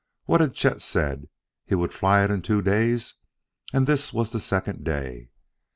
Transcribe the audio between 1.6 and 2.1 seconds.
He would